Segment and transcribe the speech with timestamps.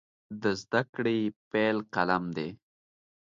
[0.41, 1.19] د زده کړې
[1.51, 2.49] پیل قلم دی.